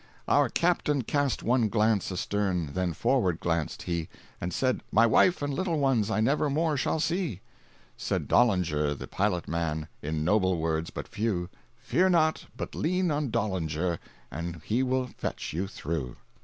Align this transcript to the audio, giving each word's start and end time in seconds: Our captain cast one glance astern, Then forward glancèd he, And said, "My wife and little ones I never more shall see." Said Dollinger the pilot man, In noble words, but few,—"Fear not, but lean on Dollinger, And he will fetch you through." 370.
Our 0.27 0.49
captain 0.49 1.03
cast 1.03 1.43
one 1.43 1.69
glance 1.69 2.11
astern, 2.11 2.73
Then 2.73 2.91
forward 2.91 3.39
glancèd 3.39 3.83
he, 3.83 4.09
And 4.41 4.51
said, 4.51 4.81
"My 4.91 5.05
wife 5.05 5.43
and 5.43 5.53
little 5.53 5.77
ones 5.77 6.09
I 6.09 6.19
never 6.19 6.49
more 6.49 6.75
shall 6.75 6.99
see." 6.99 7.41
Said 7.95 8.27
Dollinger 8.27 8.95
the 8.95 9.05
pilot 9.07 9.47
man, 9.47 9.87
In 10.01 10.23
noble 10.25 10.57
words, 10.57 10.89
but 10.89 11.07
few,—"Fear 11.07 12.09
not, 12.09 12.47
but 12.57 12.73
lean 12.73 13.11
on 13.11 13.29
Dollinger, 13.29 13.99
And 14.31 14.59
he 14.65 14.81
will 14.81 15.05
fetch 15.05 15.53
you 15.53 15.67
through." 15.67 16.05
370. 16.15 16.21